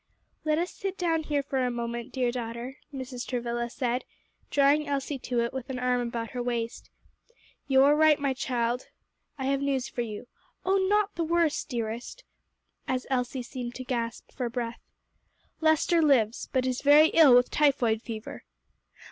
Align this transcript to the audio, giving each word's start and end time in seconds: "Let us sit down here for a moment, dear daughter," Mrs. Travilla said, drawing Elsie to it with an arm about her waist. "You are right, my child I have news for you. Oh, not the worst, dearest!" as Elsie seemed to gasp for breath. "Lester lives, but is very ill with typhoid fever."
"Let 0.43 0.57
us 0.57 0.71
sit 0.71 0.97
down 0.97 1.21
here 1.25 1.43
for 1.43 1.63
a 1.63 1.69
moment, 1.69 2.11
dear 2.11 2.31
daughter," 2.31 2.79
Mrs. 2.91 3.23
Travilla 3.23 3.69
said, 3.69 4.03
drawing 4.49 4.87
Elsie 4.87 5.19
to 5.19 5.41
it 5.41 5.53
with 5.53 5.69
an 5.69 5.77
arm 5.77 6.01
about 6.01 6.31
her 6.31 6.41
waist. 6.41 6.89
"You 7.67 7.83
are 7.83 7.95
right, 7.95 8.19
my 8.19 8.33
child 8.33 8.87
I 9.37 9.45
have 9.45 9.61
news 9.61 9.87
for 9.87 10.01
you. 10.01 10.25
Oh, 10.65 10.77
not 10.77 11.13
the 11.13 11.23
worst, 11.23 11.69
dearest!" 11.69 12.23
as 12.87 13.05
Elsie 13.11 13.43
seemed 13.43 13.75
to 13.75 13.83
gasp 13.83 14.31
for 14.31 14.49
breath. 14.49 14.81
"Lester 15.59 16.01
lives, 16.01 16.49
but 16.51 16.65
is 16.65 16.81
very 16.81 17.09
ill 17.09 17.35
with 17.35 17.51
typhoid 17.51 18.01
fever." 18.01 18.43